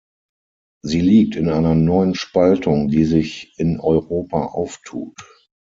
Sie 0.83 0.99
liegt 0.99 1.35
in 1.35 1.47
einer 1.47 1.75
neuen 1.75 2.15
Spaltung, 2.15 2.87
die 2.87 3.05
sich 3.05 3.53
in 3.59 3.79
Europa 3.79 4.45
auftut. 4.47 5.13